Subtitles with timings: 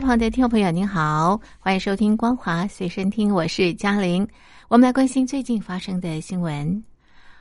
[0.00, 4.26] 旁的听众朋友，您好，欢迎收听《光华随身听》，我是嘉玲。
[4.68, 6.82] 我们来关心最近发生的新闻。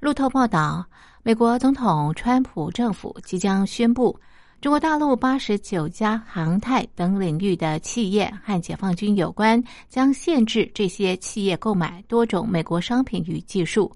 [0.00, 0.84] 路透报道，
[1.22, 4.18] 美国总统川普政府即将宣布，
[4.60, 13.90] 中国大陆八十九家航太等领域的企业和解放军有关，将限制这些企业购买多种美国商品与技术。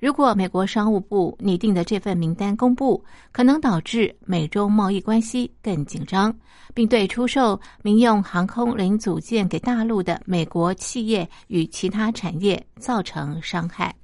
[0.00, 6.34] 如果美国商务部拟定的这份名单公布，可能导致美中贸易关系更紧张，
[6.74, 13.94] 并对出售民用航空零组件给大陆的美国企业与其他产业造成伤害。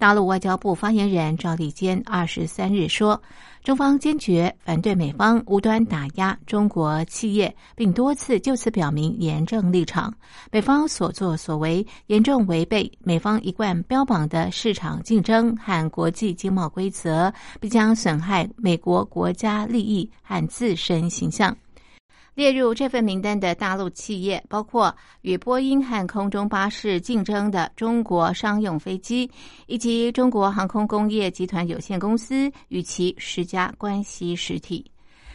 [0.00, 3.22] 大陆外交部发言人赵立坚二十三日说
[3.62, 10.14] ：“中方坚决反对美方无端打压中国企业，并多次就此表明严正立场。
[10.50, 21.54] 美方所作所为严重违背美方一贯标榜的市场竞争和国际经贸规则，必将损害美国国家利益和自身形象。”
[22.40, 29.30] 列入这份名单的大陆企业包括与波音和空中巴士竞争的中国商用飞机，
[29.66, 34.90] 以及中国航空工业集团有限公司与其十家关系实体。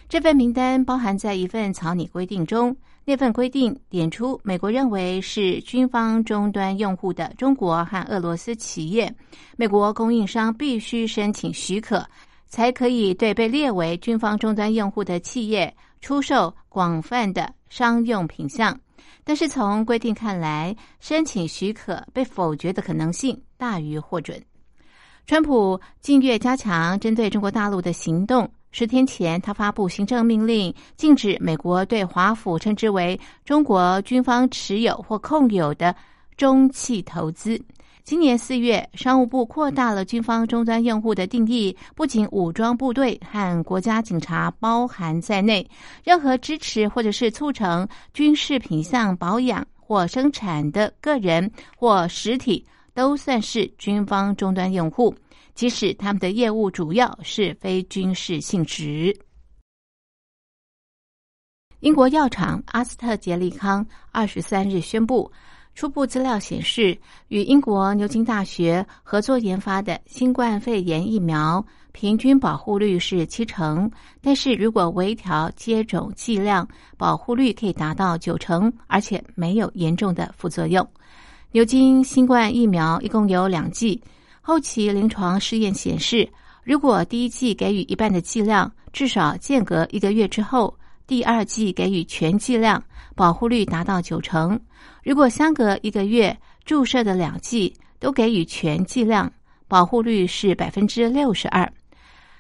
[0.10, 9.14] 这份名单包含在一份草拟规定中，那份规定点出美国认为是军方终端用户的中国和俄罗斯企业，
[9.58, 12.04] 美国供应商必须申请许可，
[12.48, 15.72] 才可以对被列为军方终端用户的企业。
[16.02, 18.78] 出售广泛的商用品项，
[19.24, 24.44] 但是从规定看来，申请许可被否决的可能性大于获准。
[25.26, 35.96] 川普近月加强针对中国大陆的行动，十天前他发布行政命令，禁止美国对华府称之为中国军方持有或控有的
[36.36, 37.58] 中企投资。
[38.06, 45.68] 今年四月，商务部扩大了军方终端用户的定义，不仅武装部队和国家警察包含在内，
[46.04, 55.12] 任何支持或者是促成军事品项保养或生产的个人或实体都算是军方终端用户，
[55.56, 59.20] 即使他们的业务主要是非军事性质。
[61.80, 65.32] 英国药厂阿斯特捷利康二十三日宣布。
[65.76, 66.98] 初步资料显示，
[67.28, 73.92] 与英国牛津大学合作研发的新冠肺炎疫苗平均保护率是七成，
[74.22, 76.66] 但是如果微调接种剂量，
[76.98, 80.88] 保护率可以达到九成，而且没有严重的副作用。
[81.52, 84.02] 牛津新冠疫苗一共有两剂，
[84.40, 86.26] 后期临床试验显示，
[86.64, 90.74] 如果第一剂给予一半的剂量，至少间隔一个月之后，
[91.06, 92.82] 第二剂给予全剂量，
[93.14, 94.58] 保护率达到九成。
[95.06, 96.36] 如果相隔一个月
[96.66, 99.32] 注射的两剂都给予全剂量，
[99.68, 101.72] 保护率是百分之六十二。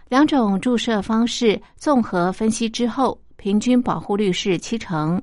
[0.09, 5.21] 两种注射方式综合分析之后，平均保护率是七成。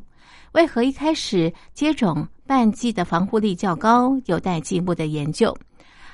[0.52, 5.52] 为何一开始接种半剂的防护力较高，有待进一步的研究。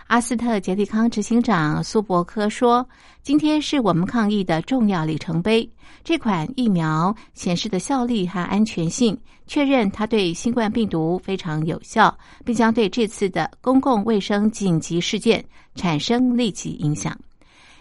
[0.08, 2.88] 阿斯特捷利康执行长苏伯科说
[3.22, 5.70] ：“今天是我们抗疫的重要里程碑。
[6.02, 9.14] 这款疫苗显示的效力和安全性，
[9.46, 17.14] 确认它对新冠病毒非常有效，并将对这次的公共卫生紧急事件产生立即影响。”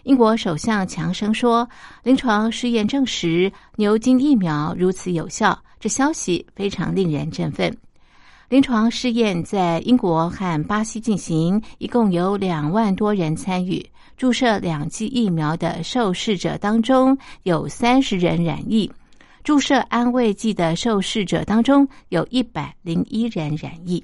[0.03, 1.65] 英国首相强生说
[2.03, 7.73] ：“临床试验证实牛津疫苗如此有效，这消息非常令人振奋。”
[8.49, 13.85] 临床试验在英国和巴西进行，一共有两万多人参与。
[14.15, 18.89] 注射两剂疫苗的受试者当中，有三十人染疫；
[19.43, 24.01] 注射安慰剂的受试者当中，有一百零一人染疫。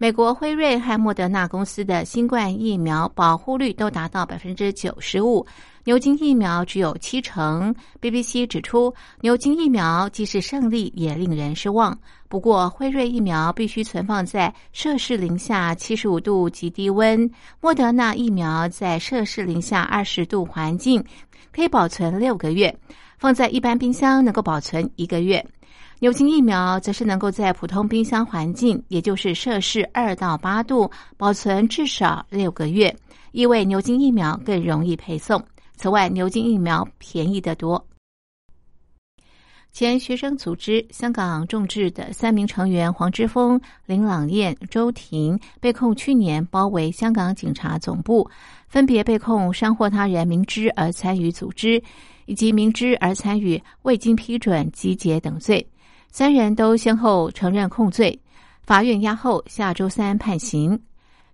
[0.00, 5.44] 美国辉瑞和莫德纳公司的新冠疫苗保护率都达到百分之九十五。
[5.88, 7.74] 牛津疫苗只有七成。
[7.98, 8.92] BBC 指出，
[9.22, 11.98] 牛津疫苗既是胜利，也令人失望。
[12.28, 17.30] 不过，辉瑞疫苗必须存放在摄氏零下七十五度及低温，
[17.62, 21.02] 莫德纳疫苗在摄氏零下二十度环境
[21.50, 22.78] 可以保存六个月，
[23.18, 25.42] 放在一般冰箱能够保存一个月。
[26.00, 32.94] 牛津疫苗则是能够在普通冰箱环境，也就是摄氏二到八度保存至少六个月，
[33.32, 35.42] 意味牛津疫苗更容易配送。
[35.78, 37.82] 此外，牛津疫苗便宜得多。
[39.70, 48.28] 前学生组织香港众志的三名成员黄之锋、林朗彦、周婷被控去年包围香港警察总部，
[48.66, 51.80] 分别被控伤或他人明知而参与组织，
[52.26, 55.64] 以及明知而参与未经批准集结等罪。
[56.10, 58.18] 三人都先后承认控罪，
[58.62, 60.80] 法院押后下周三判刑。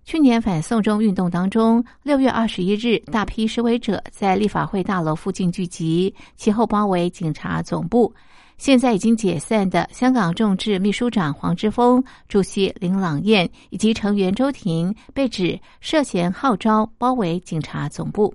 [0.05, 8.13] 去年反送中运动当中，六月二十一日，大批示威者在立法会大楼附近聚集，其后包围警察总部。
[8.59, 18.31] 现在已经解散的香港众志秘书长黄之锋、主席林朗彦以及成员周婷，被指涉嫌号召包围警察总部。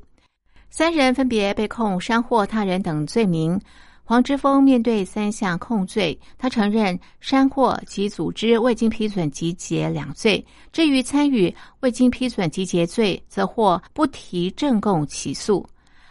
[0.71, 3.61] 三人分别被控伤或他人等罪名。
[4.11, 10.45] 黄之锋面对三项控罪，他承认煽惑及组织未经批准集结两罪。
[10.73, 15.65] 至于参与未经批准集结罪，则获不提证供起诉。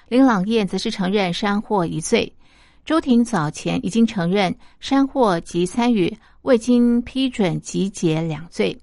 [0.08, 2.32] 林朗彦则是承认煽惑一罪。
[2.86, 8.80] 周庭早前已经承认煽惑及参与未经批准集结两罪。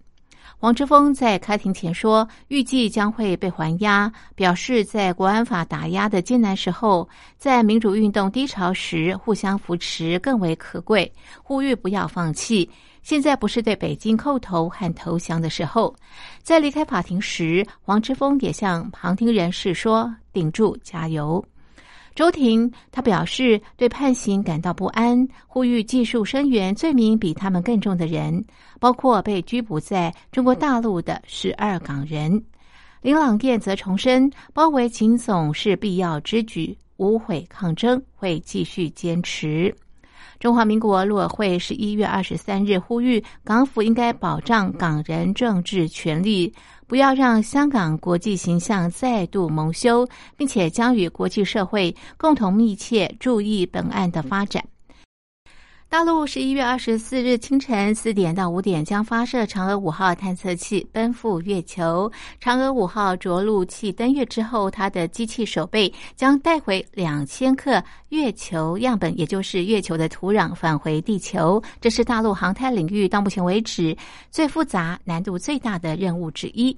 [0.61, 7.07] 王之锋在开庭前说，预计将会被还押，表示在国安法打压的艰难时候，
[7.37, 11.13] 在民主运动低潮时互相扶持更为可贵，
[11.43, 12.69] 呼吁不要放弃。
[13.03, 15.95] 现在不是对北京叩头和投降的时候。
[16.43, 21.45] 在离开法庭时，王之锋也向旁听人士说：“顶住，加油。”
[22.17, 28.43] 周婷，他表示对判刑感到不安，呼吁技术声援罪名比他们更重的人，
[28.81, 32.43] 包括被拘捕在中国大陆的十二港人。
[33.03, 39.77] 林朗彦则重申，包围秦总是必要之举，无悔抗争，会继续坚持。
[40.39, 46.53] 中华民国陆委会十一月二十三日呼吁，港府应该保障港人政治权利。
[46.89, 50.07] 不要让香港国际形象再度蒙羞，
[50.37, 54.65] 并且将与国际社会共同密切注意本案的发展。
[55.89, 62.11] 大陆十一月二十四日清晨四点到五点将发射嫦娥五号探测器奔赴月球。
[62.43, 71.63] 嫦娥五号着陆器登月之后，它的机器手背将带回两千克月球样本，也就是月球的土壤，返回地球。
[71.81, 73.97] 这是大陆航太领域到目前为止
[74.31, 76.77] 最复杂、难度最大的任务之一。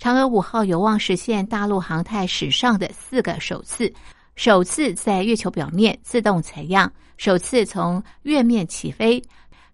[0.00, 3.92] 嫦娥五号有望实现大陆航太史上的四个首次：
[4.36, 6.92] 首次在月球表面自动采样。
[7.16, 9.22] 首次从月面起飞，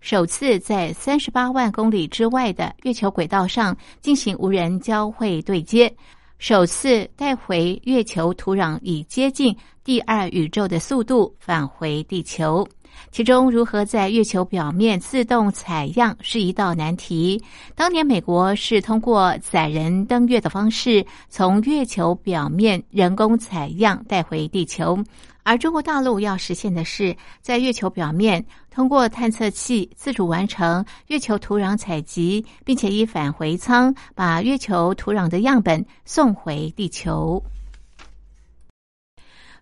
[0.01, 5.91] 首次在三十八万公里之外的月球轨道上进行无人交会对接，
[6.39, 12.69] 首次带回月球土壤以接近第二宇宙的速度返回地球。
[13.11, 17.43] 其中，如何在月球表面自动采样是一道难题。
[17.75, 24.97] 当年，美国是通过载人登月的方式，从月球表面人工采样带回地球；
[25.43, 37.43] 而中国大陆要实现的是，在月球表面通过探测器自主完成月球土壤采集，并且以返回舱把月球土壤的样本送回地球。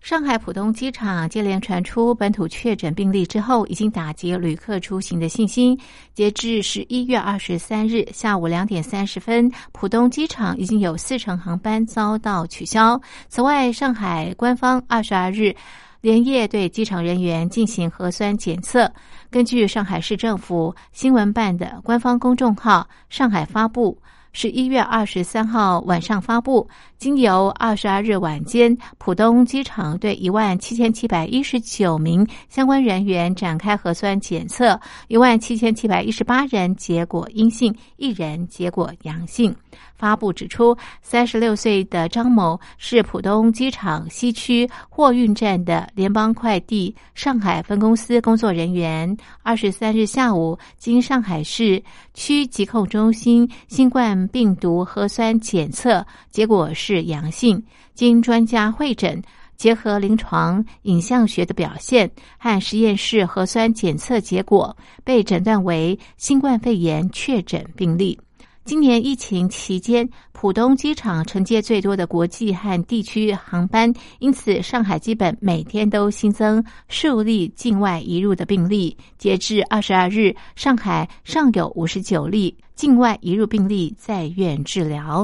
[0.01, 5.77] 上海浦东机场接连传出本土确诊病例之后，已经打击旅客出行的信心。
[6.13, 12.99] 截至十一月二十三日下午两点三十分，浦东机场已经有四成航班遭到取消。
[13.27, 15.53] 此外，上海官方二十二日
[15.99, 18.89] 连夜对机场人员进行核酸检测。
[19.29, 24.01] 根据上海市政府新闻办的官方公众号“上海发布”。
[24.31, 26.69] 十一月二十三号晚上发布，
[26.99, 34.77] 经由二十二日晚间，浦东机场对一万七千七百一十九名相关人员展开核酸检测，
[35.07, 39.55] 一万七千七百一十八人结果阴性，一人结果阳性。
[39.95, 49.15] 发布指出，三十六岁的张某是浦东机场西区货运站的联邦快递上海分公司工作人员。
[49.41, 51.81] 二十三日下午，经上海市
[52.13, 59.21] 区疾控中心新冠病毒核酸检测结果是是阳性，经专家会诊，
[59.57, 68.19] 结合临床影像学的表现和实验室核酸检测结果，被诊断为新冠肺炎确诊病例。
[68.65, 78.97] 今年疫情期间，浦东机场承接最多的国际和地区航班，因此上海基本每天都新增数例境外移入的病例。
[79.19, 85.23] 截至二十二日，上海尚有五十九例境外移入病例在院治疗。